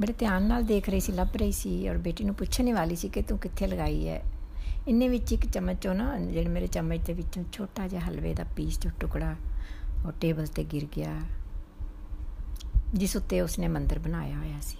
ਬੜੇ 0.00 0.12
ਧਿਆਨ 0.12 0.42
ਨਾਲ 0.42 0.62
ਦੇਖ 0.64 0.88
ਰਹੀ 0.88 1.00
ਸੀ, 1.00 1.12
ਲੱਭ 1.12 1.36
ਰਹੀ 1.36 1.52
ਸੀ 1.52 1.88
ਔਰ 1.88 1.98
ਬੇਟੀ 1.98 2.24
ਨੂੰ 2.24 2.34
ਪੁੱਛਣੇ 2.34 2.72
ਵਾਲੀ 2.72 2.96
ਸੀ 2.96 3.08
ਕਿ 3.08 3.22
ਤੂੰ 3.22 3.38
ਕਿੱਥੇ 3.38 3.66
ਲਗਾਈ 3.66 4.08
ਹੈ? 4.08 4.22
ਇੰਨੇ 4.88 5.08
ਵਿੱਚ 5.08 5.32
ਇੱਕ 5.32 5.46
ਚਮਚ 5.46 5.82
ਚੋਂ 5.82 5.94
ਨਾ, 5.94 6.18
ਜਿਹੜੇ 6.18 6.48
ਮੇਰੇ 6.48 6.66
ਚਮਚ 6.66 7.00
ਦੇ 7.06 7.12
ਵਿੱਚੋਂ 7.12 7.44
ਛੋਟਾ 7.52 7.88
ਜਿਹਾ 7.88 8.08
ਹਲਵੇ 8.08 8.34
ਦਾ 8.34 8.44
ਪੀਸ 8.56 8.80
ਜੋ 8.80 8.90
ਟੁਕੜਾ, 9.00 9.36
ਉਹ 10.06 10.12
ਟੇਬਲ 10.12 10.46
ਤੇ 10.46 10.64
ਗਿਰ 10.64 10.86
ਗਿਆ, 10.96 11.20
ਜਿਸ 12.94 13.16
ਉੱਤੇ 13.16 13.40
ਉਸਨੇ 13.40 13.68
ਮੰਦਰ 13.68 13.98
ਬਣਾਇਆ 13.98 14.36
ਹੋਇਆ 14.36 14.60
ਸੀ। 14.62 14.76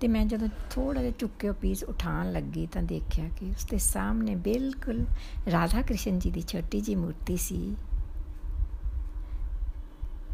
ਤੇ 0.00 0.08
ਮੈਂ 0.08 0.26
ਜਦੋਂ 0.26 0.48
ਥੋੜਾ 0.70 1.00
ਜਿਹਾ 1.00 1.12
ਚੁੱਕ 1.18 1.32
ਕੇ 1.38 1.48
ਉਹ 1.48 1.54
ਪੀਸ 1.54 1.84
ਉਠਾਉਣ 1.84 2.32
ਲੱਗੀ 2.32 2.66
ਤਾਂ 2.66 2.82
ਦੇਖਿਆ 2.82 3.28
ਕਿ 3.28 3.46
ਉਸਦੇ 3.50 3.78
ਸਾਹਮਣੇ 3.78 4.34
ਬਿਲਕੁਲ 4.34 5.04
ਰਾਧਾ 5.52 5.82
ਕ੍ਰਿਸ਼ਨ 5.82 6.18
ਜੀ 6.18 6.30
ਦੀ 6.30 6.42
ਛੋਟੀ 6.42 6.80
ਜੀ 6.80 6.94
ਮੂਰਤੀ 6.94 7.36
ਸੀ। 7.36 7.76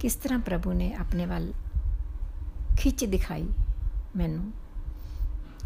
ਕਿਸ 0.00 0.14
ਤਰ੍ਹਾਂ 0.14 0.38
ਪ੍ਰਭੂ 0.38 0.73
ਨੇ 0.73 0.92
ਆਪਣੇ 0.94 1.26
ਵੱਲ 1.26 1.52
ਖਿੱਚ 2.76 3.04
ਦਿਖਾਈ 3.04 3.49
ਮੈਨੂੰ? 4.16 4.65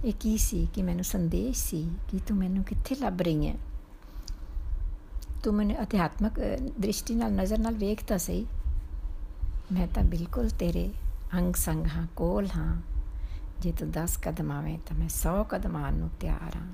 ਇਹ 0.04 0.12
ਕੀ 0.20 0.36
ਸੀ? 0.38 0.68
ਕਿ 0.74 0.82
ਮੈਨੂੰ 0.82 1.04
ਸੰਦੇਸ਼ 1.04 1.64
ਸੀ? 1.64 1.90
ਕਿ 2.10 2.18
ਤੂੰ 2.18 2.36
ਮੈਨੂੰ 2.36 2.64
ਕਿੱਥੇ 2.64 2.94
ਲੱਭ 2.94 3.22
ਰਹੀ 3.22 3.48
ਹੈ? 3.48 3.54
ਤੂੰ 5.44 5.54
ਮੈਨੂੰ 5.54 5.82
ਅਧਿਆਤਮਕ 5.82 6.40
ਦ੍ਰਿਸ਼ਟੀ 6.80 7.14
ਨਾਲ, 7.14 7.32
ਨਜ਼ਰ 7.32 7.58
ਨਾਲ 7.58 7.74
ਵੇਖ 7.74 8.04
ਤਾਂ 8.04 8.18
ਸਹੀ। 8.18 8.46
ਮੈਂ 9.72 9.86
ਤਾਂ 9.86 10.02
ਬਿਲਕੁਲ 10.04 10.48
ਤੇਰੇ 10.50 10.92
ਅੰਗ 11.34 11.54
ਸੰਗ 11.54 11.86
ਹਾਂ, 11.86 12.06
ਕੋਲ 12.16 12.48
ਹਾਂ। 12.56 12.80
ਜੇ 13.60 13.72
ਤੂੰ 13.72 13.90
10 13.90 14.16
ਕਦਮ 14.16 14.52
ਆਵੇਂ 14.52 14.78
ਤਾਂ 14.78 14.96
ਮੈਂ 14.96 15.08
100 15.08 15.44
ਕਦਮ 15.44 15.76
ਆਉਣ 15.76 15.94
ਨੂੰ 15.94 16.10
ਤਿਆਰ 16.20 16.56
ਹਾਂ। 16.56 16.72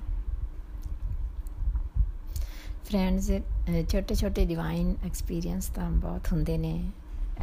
ਫਰੈਂਡਸ 2.85 3.31
ਛੋਟੇ 3.89 4.15
ਛੋਟੇ 4.15 4.45
ਡਿਵਾਈਨ 4.45 4.95
ਐਕਸਪੀਰੀਅੰਸ 5.05 5.65
ਤਾਂ 5.65 5.91
ਬਹੁਤ 5.91 6.27
ਹੁੰਦੇ 6.31 6.57
ਨੇ। 6.57 6.91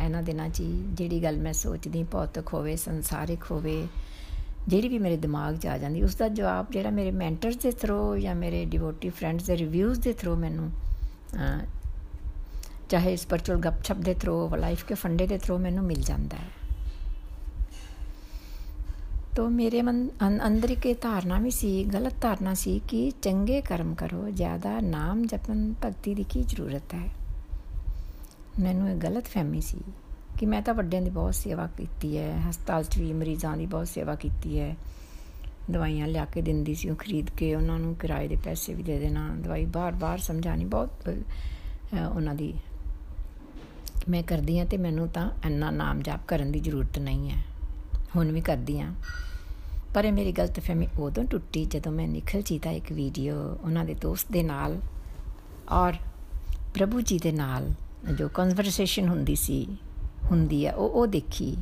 ਇਹਨਾਂ 0.05 0.23
ਦਿਨਾਂ 0.23 0.49
'ਚ 0.49 0.63
ਜਿਹੜੀ 0.93 1.23
ਗੱਲ 1.23 1.39
ਮੈਂ 1.39 1.53
ਸੋਚਦੀ, 1.53 2.05
ਭੌਤਿਕ 2.05 2.55
ਹੋਵੇ, 2.55 2.77
ਸੰਸਾਰਿਕ 2.77 3.45
ਹੋਵੇ 3.51 3.89
ਜਿਹੜੀ 4.69 4.89
ਵੀ 4.89 4.99
ਮੇਰੇ 4.99 5.17
ਦਿਮਾਗ 5.17 5.57
'ਚ 5.57 5.67
ਆ 5.67 5.77
ਜਾਂਦੀ 5.79 6.03
ਉਸ 6.03 6.15
ਦਾ 6.15 6.29
ਜਵਾਬ 6.29 6.71
ਜਿਹੜਾ 6.71 6.91
ਮੇਰੇ 6.91 7.11
ਮੈਂਟਰਸ 7.11 7.57
ਦੇ 7.57 7.71
ਥਰੂ 7.71 8.17
ਜਾਂ 8.19 8.35
ਮੇਰੇ 8.35 8.65
ਡਿਵੋਟੀ 8.65 9.09
ਫਰੈਂਡਸ 9.09 9.47
ਦੇ 9.47 9.57
ਰਿਵਿਊਜ਼ 9.57 10.01
ਦੇ 10.01 10.13
ਥਰੂ 10.13 10.37
ਮੈਨੂੰ 10.37 10.71
ਚਾਹੇ 12.89 13.15
ਸਪਿਰਚੁਅਲ 13.17 13.59
ਗੱਪਸ਼ਪ 13.59 13.97
ਦੇ 13.97 14.15
ਥਰੂ 14.15 14.57
ਲਾਈਫ 14.57 14.85
ਕੇ 14.85 14.95
ਫੰਡੇ 14.95 15.27
ਦੇ 15.27 15.39
ਥਰੂ 15.39 15.59
ਮੈਨੂੰ 15.59 15.85
ਮਿਲ 15.85 16.03
ਜਾਂਦਾ 16.03 16.37
ਹੈ। 16.37 16.49
ਤੋ 19.37 19.49
ਮੇਰੇ 19.49 19.83
ਮਨ 19.83 20.09
ਅੰਦਰ 20.47 20.71
ਇੱਕ 20.71 20.87
ਧਾਰਨਾ 21.03 21.39
ਵੀ 21.39 21.51
ਸੀ, 21.51 21.85
ਗਲਤ 21.85 22.15
ਧਾਰਨਾ 22.21 22.55
ਸੀ 22.55 22.81
ਕਿ 22.89 23.11
ਚੰਗੇ 23.23 23.61
ਕਰਮ 23.61 23.95
ਕਰੋ, 23.95 24.29
ਜ਼ਿਆਦਾ 24.31 24.79
ਨਾਮ 24.81 25.25
ਜਪਨ 25.25 25.75
ਭਗਤੀ 25.85 26.15
ਦੀ 26.15 26.25
ਕੀ 26.25 26.43
ਜ਼ਰੂਰਤ 26.43 26.95
ਹੈ? 26.95 27.09
ਮੈਨੂੰ 28.61 28.89
ਇਹ 28.91 28.97
ਗਲਤ 28.97 29.25
ਫਹਿਮੀ 29.25 29.61
ਸੀ। 29.61 29.79
ਕਿ 30.39 30.47
ਮੈਂ 30.47 30.61
ਤਾਂ 30.63 30.75
ਵੱਡਿਆਂ 30.75 31.03
ਦੀ 31.03 31.11
ਬਹੁਤ 31.11 31.35
ਸੇਵਾ 31.35 31.67
ਕੀਤੀ 31.77 32.17
ਹੈ, 32.19 32.37
ਹਸਪਤਾਲ 32.49 32.85
'ਚ 32.85 32.99
ਵੀ 32.99 33.13
ਮਰੀਜ਼ਾਂ 33.13 33.57
ਦੀ 33.57 33.67
ਬਹੁਤ 33.67 33.89
ਸੇਵਾ 33.89 34.15
ਕੀਤੀ 34.15 34.59
ਹੈ। 34.61 34.75
ਦਵਾਈਆਂ 35.71 36.07
ਲਿਆ 36.07 36.25
ਕੇ 36.25 36.43
ਦਿੰਦੀ 36.43 36.75
ਸੀ 36.75 36.89
ਉਹ 36.91 36.97
ਖਰੀਦ 36.97 37.31
ਕੇ, 37.31 37.55
ਉਹਨਾਂ 37.55 37.79
ਨੂੰ 37.79 37.95
ਕਿਰਾਏ 37.95 38.29
ਦੇ 38.29 38.37
ਪੈਸੇ 38.45 38.75
ਵੀ 38.75 38.83
ਦੇ 38.83 38.99
ਦੇਣਾ, 38.99 39.29
ਦਵਾਈ 39.37 39.65
ਬਾਰ-ਬਾਰ 39.67 40.19
ਸਮਝਾਣੀ 40.19 40.65
ਬਹੁਤ 40.65 41.09
ਉਹਨਾਂ 42.15 42.35
ਦੀ 42.35 42.53
ਮੈਂ 44.09 44.23
ਕਰਦੀ 44.23 44.59
ਆ 44.59 44.65
ਤੇ 44.65 44.77
ਮੈਨੂੰ 44.77 45.09
ਤਾਂ 45.09 45.31
ਇੰਨਾ 45.47 45.71
ਨਾਮ 45.71 46.03
ਜਾਪ 46.03 46.27
ਕਰਨ 46.29 46.51
ਦੀ 46.53 46.61
ਜ਼ਰੂਰਤ 46.61 46.99
ਨਹੀਂ 46.99 47.31
ਹੈ। 47.31 47.43
ਹੁਣ 48.17 48.33
ਵੀ 48.33 48.41
ਕਰਦੀ 48.41 48.81
ਆ 48.81 48.93
ਪਰ 49.95 50.05
ਇਹ 50.05 50.13
ਮੇਰੀ 50.13 50.33
ਗਲਤਫਹਿਮੀ 50.33 50.87
ਉਦੋਂ 51.01 51.25
ਟੁੱਟੀ 51.25 51.65
ਜਦੋਂ 51.65 51.93
ਮੈਂ 51.93 52.07
ਨਿਖਲ 52.09 52.43
ਜੀ 52.43 52.59
ਦਾ 52.59 52.71
ਇੱਕ 52.71 52.93
ਵੀਡੀਓ 52.93 53.37
ਉਹਨਾਂ 53.55 53.85
ਦੇ 53.85 53.95
ਦੋਸਤ 53.95 54.33
ਦੇ 54.33 54.43
ਨਾਲ 54.43 54.79
ਔਰ 55.73 55.97
ਪ੍ਰਭੂ 56.75 57.01
ਜੀ 57.01 57.19
ਦੇ 57.19 57.33
ਨਾਲ 57.33 57.73
ਜੋ 58.19 58.29
ਕਨਵਰਸੇਸ਼ਨ 58.29 59.09
ਹੁੰਦੀ 59.09 59.35
ਸੀ 59.35 59.67
ਹੁੰਦੀ 60.31 60.67
ਹੈ 60.67 60.73
ਉਹ 60.75 60.91
ਉਹ 60.91 61.07
ਦੇਖੀ 61.07 61.57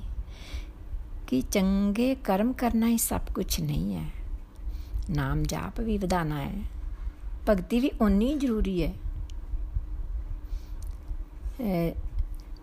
ਕਿ 1.26 1.40
ਚੰਗੇ 1.42 2.14
ਕਰਮ 2.14 2.52
ਕਰਨਾ 2.52 2.88
ਹੀ 2.88 2.99
ਸਭ 2.99 3.33
ਕੁਝ 3.35 3.61
ਨਹੀਂ 3.61 3.95
ਹੈ। 3.95 4.07
ਨਾਮ 5.11 5.42
ਜਾਪ 5.42 5.81
ਵੀ 5.81 5.99
ਵਧਾਣਾ 5.99 6.42
ਹੈ, 6.42 6.62
ਭਗਤੀ 7.49 7.81
ਵੀ 7.81 7.90
ਉਨੀ 8.00 8.35
ਜ਼ਰੂਰੀ 8.35 8.83
ਹੈ। 8.83 8.92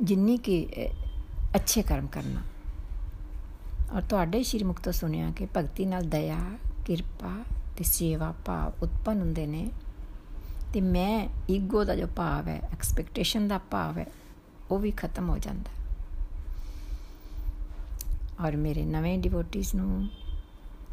ਜਿੰਨੀ 0.01 0.37
ਕਿ 0.37 0.87
ਅੱਛੇ 1.55 1.81
ਕਰਮ 1.81 2.07
ਕਰਨਾ। 2.07 2.41
ਔਰ 3.93 4.01
ਤੁਹਾਡੇ 4.01 4.43
ਸ਼੍ਰੀ 4.43 4.63
ਮੁਖ 4.63 4.81
ਤੋਂ 4.81 4.91
ਸੁਣਿਆ 4.91 5.31
ਕਿ 5.31 5.47
ਭਗਤੀ 5.57 5.85
ਨਾਲ 5.85 6.03
ਦਇਆ, 6.03 6.39
ਕਿਰਪਾ 6.85 7.33
ਤੇ 7.77 7.83
ਸੇਵਾ 7.83 8.33
ਭਾਵ 8.45 8.83
ਉਤਪਨ 8.83 9.19
ਹੁੰਦੇ 9.19 9.45
ਨੇ। 9.47 9.69
ਤੇ 10.73 10.81
ਮੈਂ 10.81 11.27
ਈਗੋ 11.49 11.83
ਦਾ 11.83 11.95
ਜੋ 11.95 12.07
ਭਾਵ 12.07 12.47
ਹੈ, 12.47 12.59
ਐਕਸਪੈਕਟੇਸ਼ਨ 12.71 13.47
ਦਾ 13.47 13.57
ਭਾਵ 13.71 13.97
ਹੈ, 13.97 14.05
ਉਹ 14.71 14.79
ਵੀ 14.79 14.91
ਖਤਮ 14.91 15.29
ਹੋ 15.29 15.37
ਜਾਂਦਾ। 15.37 15.78
ਔਰ 18.45 18.55
ਮੇਰੇ 18.55 18.85
ਨਵੇਂ 18.85 19.17
ਡਿਵੋਟਿਸ 19.19 19.73
ਨੂੰ 19.75 20.07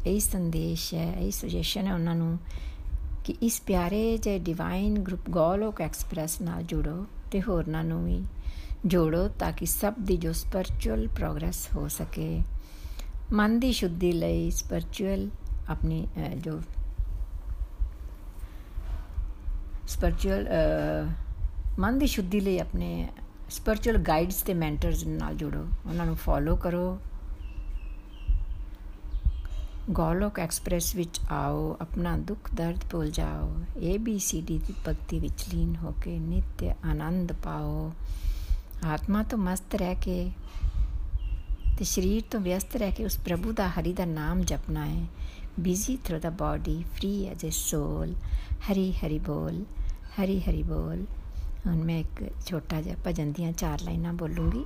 ਇਹ 0.07 0.19
ਸੰਦੇਸ਼ 0.19 0.93
ਹੈ, 0.93 1.13
ਇਹ 1.13 1.31
ਸੁਜੈਸ਼ਨ 1.31 1.87
ਹੈ 1.87 1.93
ਉਹਨਾਂ 1.93 2.15
ਨੂੰ 2.15 2.37
ਕਿ 3.25 3.35
ਇਸ 3.41 3.59
ਪਿਆਰੇ 3.61 4.17
ਜੇ 4.17 4.37
ਡਿਵਾਈਨ 4.39 4.99
ਗਰੁੱਪ 4.99 5.29
ਗੋਲੋਕ 5.29 5.81
ਐਕਸਪ੍ਰੈਸ 5.81 6.39
ਨਾਲ 6.41 6.63
ਜੁੜੋ 6.63 7.05
ਤੇ 7.31 7.41
ਹੋਰਨਾਂ 7.41 7.83
ਨੂੰ 7.83 8.03
ਵੀ 8.05 8.21
ਜੋੜੋ 8.85 9.27
ਤਾਂ 9.39 9.51
ਕਿ 9.51 9.65
ਸਭ 9.65 9.93
ਦੀ 10.01 10.17
ਜੋ 10.17 10.33
ਸਪਿਰਚੁਅਲ 10.33 11.07
ਪ੍ਰੋਗਰੈਸ 11.07 11.67
ਹੋ 11.75 11.87
ਸਕੇ। 11.87 12.41
ਮਨ 13.33 13.59
ਦੀ 13.59 13.71
ਸ਼ੁੱਧੀ 13.71 14.11
ਲਈ 14.11 14.49
ਸਪਿਰਚੁਅਲ 14.51 15.27
ਆਪਣੀ 15.69 16.05
ਜੋ 16.37 16.59
ਸਪਿਰਚੁਅਲ 19.87 20.47
ਮਨ 21.79 21.99
ਦੀ 21.99 22.07
ਸ਼ੁੱਧੀ 22.07 22.39
ਲਈ 22.39 22.59
ਆਪਣੇ 22.59 23.07
ਸਪਿਰਚੁਅਲ 23.49 23.97
ਗਾਈਡਸ 23.97 24.41
ਤੇ 24.41 24.53
ਮੈਂਟਰਸ 24.53 25.03
ਨਾਲ 25.07 25.35
ਜੁੜੋ। 25.35 25.65
ਉਹਨਾਂ 25.85 26.05
ਨੂੰ 26.05 26.15
ਫੋਲੋ 26.15 26.55
ਕਰੋ। 26.55 26.97
ਗੋਲੋਕ 29.89 30.39
ਐਕਸਪ੍ਰੈਸ 30.39 30.95
ਵਿੱਚ 30.95 31.19
ਆਓ, 31.31 31.77
ਆਪਣਾ 31.81 32.15
ਦੁੱਖ 32.17 32.49
ਦਰਦ 32.55 32.83
ਭੁੱਲ 32.91 33.11
ਜਾਓ 33.11 33.51
ਏ 33.77 33.97
ਬੀ 33.97 34.17
ਸੀ 34.19 34.41
ਡੀ 34.41 34.57
ਦੀ 34.57 34.73
ਭਗਤੀ 34.87 35.19
ਵਿੱਚ 35.19 35.43
ਲੀਨ 35.53 35.75
ਹੋ 35.75 35.93
ਕੇ 36.03 36.17
ਨਿੱਤ 36.19 36.63
ਆਨੰਦ 36.85 37.31
ਪਾਓ। 37.33 37.91
ਆਤਮਾ 38.85 39.23
ਤੋਂ 39.23 39.37
ਮਸਤ 39.37 39.75
ਰਹਿ 39.75 39.95
ਕੇ 39.95 40.29
ਤੇ 41.77 41.85
ਸਰੀਰ 41.85 42.23
ਤੋਂ 42.31 42.39
ਵਿਅਸਤ 42.39 42.75
ਰਹਿ 42.75 42.91
ਕੇ 42.91 43.05
ਉਸ 43.05 43.17
ਪ੍ਰਭੂ 43.17 43.51
ਦਾ 43.51 43.67
ਹਰੀ 43.69 43.93
ਦਾ 43.93 44.05
ਨਾਮ 44.05 44.41
ਜਪਣਾ 44.41 44.85
ਹੈ। 44.85 45.05
Busy 45.59 45.97
through 46.05 46.19
the 46.19 46.29
body 46.29 46.83
free 46.95 47.25
as 47.25 47.45
a 47.45 47.51
soul 47.51 48.13
Hari 48.71 48.91
Hari 48.93 49.19
ਬੋਲ, 49.19 49.63
ਹਰੀ 50.19 50.39
ਹਰੀ 50.39 50.63
ਬੋਲ। 50.63 51.05
ਹੁਣ 51.67 51.83
ਮੈਂ 51.83 51.99
ਇੱਕ 51.99 52.23
ਛੋਟਾ 52.45 52.81
ਜਿਹਾ 52.81 52.95
ਭਜਨ 53.07 53.31
ਦੀਆਂ 53.31 53.51
ਚਾਰ 53.51 53.81
ਲਾਈਨਾਂ 53.81 54.13
ਬੋਲੂੰਗੀ। 54.13 54.65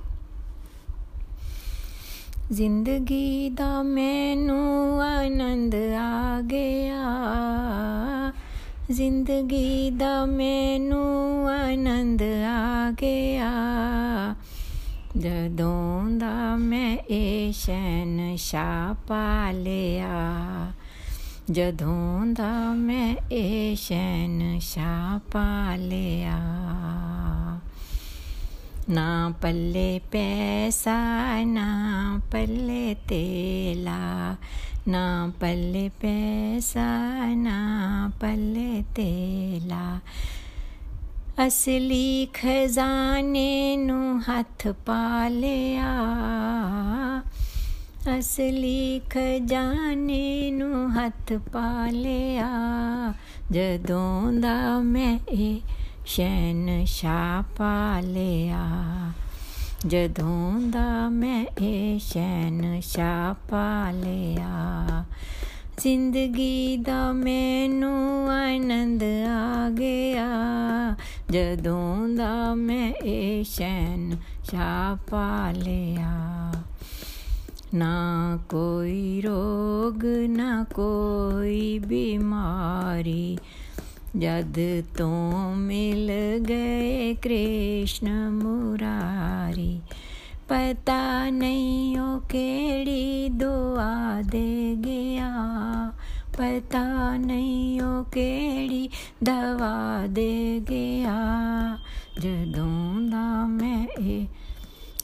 ਜ਼ਿੰਦਗੀ 2.52 3.48
ਦਾ 3.50 3.82
ਮੈਨੂੰ 3.82 5.02
ਆਨੰਦ 5.02 5.74
ਆ 5.96 6.40
ਗਿਆ। 6.40 7.04
ਜ਼ਿੰਦਗੀ 8.90 9.90
ਦਾ 9.90 10.24
ਮੈਨੂੰ 10.26 11.48
ਆਨੰਦ 11.50 12.22
ਆ 12.46 12.90
ਗਿਆ। 12.90 13.52
ਜਦੋਂ 15.16 16.10
ਦਾ 16.10 16.56
ਮੈਂ 16.56 16.96
ਇਹ 17.10 17.52
ਸ਼ੈਨ 17.52 18.36
ਸ਼ਾ 18.36 18.94
ਪਾ 19.08 19.50
ਲਿਆ, 19.50 20.72
ਜਦੋਂ 21.50 22.26
ਦਾ 22.26 22.72
ਮੈਂ 22.74 23.14
ਇਹ 23.32 23.76
ਸ਼ੈਨ 23.76 24.58
ਸ਼ਾ 24.58 25.20
ਪਾ 25.32 25.76
ਲਿਆ। 25.76 26.38
ਨਾ 28.90 29.32
ਪੱਲੇ 29.42 30.00
ਪੈਸਾ, 30.12 31.00
ਨਾ 31.44 32.20
ਪੱਲੇ 32.32 32.94
ਤੇਲਾ। 33.08 34.36
ਨਾ 34.88 35.32
ਪੱਲੇ 35.40 35.88
ਪੈਸਾ, 35.88 37.24
ਨਾ 37.34 38.10
ਪੱਲੇ 38.20 38.84
ਤੇਲਾ। 38.94 39.98
ਅਸਲੀ 41.46 42.26
ਖਜ਼ਾਨੇ 42.26 43.76
ਨੂੰ 43.76 44.20
ਹੱਥ 44.20 44.68
ਪਾ 44.68 45.28
ਲਿਆ। 45.28 46.04
ਅਸਲੀ 48.18 49.00
ਖਜ਼ਾਨੇ 49.10 50.50
ਨੂੰ 50.50 50.90
ਹੱਥ 50.96 51.32
ਪਾ 51.32 51.86
ਲਿਆ। 51.90 52.50
ਜਦੋਂ 53.50 54.32
ਦਾ 54.32 54.78
ਮੈਂ 54.78 55.18
ਇਹ 55.28 55.60
ਸ਼ੈਨ 56.06 56.84
ਸ਼ਾ 56.84 57.42
ਪਾ 57.56 58.00
ਲਿਆ। 58.00 58.64
ਜਦੋਂ 59.86 60.60
ਦਾ 60.70 61.08
ਮੈਂ 61.08 61.44
ਇਹ 61.60 61.98
ਸ਼ੈਨ 61.98 62.80
ਸ਼ਾ 62.80 63.34
ਪਾ 63.50 63.90
ਲਿਆ, 63.90 65.04
ਜ਼ਿੰਦਗੀ 65.78 66.76
ਦਾ 66.76 67.12
ਮੈਨੂੰ 67.12 68.30
ਆਨੰਦ 68.30 69.02
ਆ 69.28 69.70
ਗਿਆ। 69.70 70.28
ਜਦੋਂ 71.30 72.08
ਦਾ 72.08 72.54
ਮੈਂ 72.54 72.92
ਇਹ 73.04 73.44
ਸ਼ੈਨ 73.44 74.16
ਸ਼ਾ 74.44 74.96
ਪਾ 75.10 75.50
ਲਿਆ, 75.50 76.52
ਨਾ 77.74 78.38
ਕੋਈ 78.48 79.20
ਰੋਗ, 79.20 80.04
ਨਾ 80.28 80.64
ਕੋਈ 80.74 81.78
ਬਿਮਾਰੀ 81.78 83.38
ਜਦ 84.18 84.54
ਤੋਂ 84.98 85.56
ਮਿਲ 85.56 86.10
ਗਏ 86.48 87.14
ਕ੍ਰਿਸ਼ਨ 87.14 88.30
ਮੁਰਾਰੀ, 88.30 89.80
ਪਤਾ 90.48 91.30
ਨਹੀਂ 91.30 91.98
ਉਹ 91.98 92.20
ਕਿਹੜੀ 92.20 93.28
ਦੁਆ 93.28 94.22
ਦੇ 94.22 94.76
ਗਿਆ। 94.84 95.30
ਪਤਾ 96.38 97.16
ਨਹੀਂ 97.16 97.80
ਉਹ 97.80 98.04
ਕਿਹੜੀ 98.04 98.88
ਦਵਾ 99.24 100.06
ਦੇ 100.06 100.60
ਗਿਆ। 100.70 101.78
ਜਦੋਂ 102.20 103.00
ਦਾ 103.00 103.46
ਮੈਂ 103.46 103.86
ਇਹ 104.00 104.26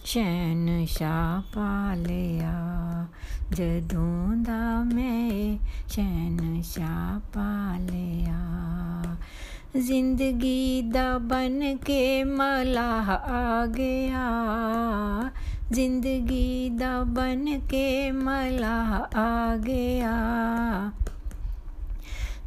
ਸ਼ੈਨ 0.05 0.87
ਸ਼ਾ 0.87 1.43
ਪਾ 1.55 1.95
ਲਿਆ, 1.95 3.07
ਜਦੋਂ 3.53 4.37
ਦਾ 4.37 4.85
ਮੈਂ 4.95 5.59
ਸ਼ੈਨ 5.89 6.63
ਸ਼ਾ 6.63 7.21
ਪਾ 7.35 7.77
ਲਿਆ। 7.79 8.88
ਜ਼ਿੰਦਗੀ 9.79 10.83
ਦਾ 10.83 11.19
ਬਨ 11.19 11.77
ਕੇ 11.77 12.25
ਮਲਾਹ 12.25 13.11
ਆ 13.31 13.67
ਗਿਆ। 13.67 14.31
ਜ਼ਿੰਦਗੀ 15.71 16.71
ਦਾ 16.71 17.03
ਬਨ 17.03 17.61
ਕੇ 17.71 18.11
ਮਲਾਹ 18.11 19.19
ਆ 19.19 19.57
ਗਿਆ। 19.57 20.17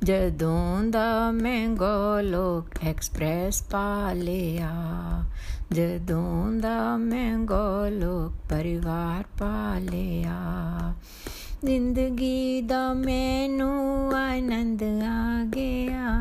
ਜਦੋਂ 0.03 0.83
ਦਾ 0.83 1.31
ਮੈਂ 1.31 1.67
ਗੋਲੋਕ 1.67 2.67
ਐਕਸਪ੍ਰੈਸ 2.83 3.63
ਪਾ 3.63 4.13
ਲਿਆ, 4.13 4.71
ਜਦੋਂ 5.71 6.51
ਦਾ 6.51 6.97
ਮੈਂ 6.97 7.37
ਗੋਲੋਕ 7.37 8.47
ਪਰਿਵਾਰ 8.49 9.23
ਪਾ 9.39 9.79
ਲਿਆ। 9.79 10.35
ਜ਼ਿੰਦਗੀ 11.65 12.61
ਦਾ 12.61 12.93
ਮੈਨੂੰ 12.93 14.11
ਆਨੰਦ 14.17 14.83
ਆ 15.03 15.45
ਗਿਆ। 15.45 16.17